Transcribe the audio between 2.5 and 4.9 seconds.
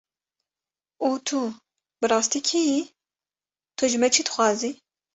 yî, tu ji me çi dixwazî?